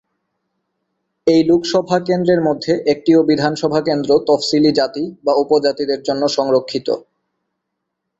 [1.27, 6.87] এই লোকসভা কেন্দ্রের মধ্যে একটিও বিধানসভা কেন্দ্র তফসিলী জাতি বা উপজাতিদের জন্য সংরক্ষিত।